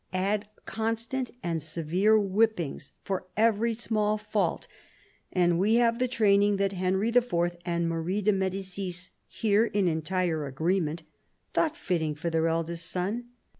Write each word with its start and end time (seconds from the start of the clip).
Add 0.13 0.49
constant 0.65 1.29
and 1.43 1.61
severe 1.61 2.17
whip 2.19 2.55
pings 2.57 2.93
for 3.03 3.27
every 3.37 3.75
small 3.75 4.17
fault, 4.17 4.67
and 5.31 5.59
we 5.59 5.75
have 5.75 5.99
the 5.99 6.07
training 6.07 6.57
that 6.57 6.71
Henry 6.71 7.09
IV. 7.09 7.55
and 7.67 7.87
Marie 7.87 8.23
de 8.23 8.31
Medicis, 8.31 9.11
here 9.27 9.67
in 9.67 9.87
entire 9.87 10.47
agreement, 10.47 11.03
thought 11.53 11.77
fitting 11.77 12.15
for 12.15 12.31
their 12.31 12.47
eldest 12.47 12.89
son. 12.89 13.25